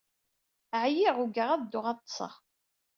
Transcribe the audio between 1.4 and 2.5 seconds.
ad dduɣ ad ḍḍseɣ.